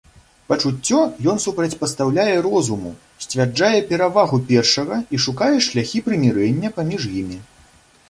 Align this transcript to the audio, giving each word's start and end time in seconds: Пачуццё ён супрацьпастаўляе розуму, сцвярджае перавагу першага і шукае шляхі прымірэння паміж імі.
Пачуццё 0.51 1.01
ён 1.33 1.37
супрацьпастаўляе 1.43 2.33
розуму, 2.47 2.95
сцвярджае 3.27 3.71
перавагу 3.93 4.43
першага 4.51 4.95
і 5.15 5.23
шукае 5.29 5.55
шляхі 5.71 6.05
прымірэння 6.09 6.77
паміж 6.81 7.01
імі. 7.25 7.37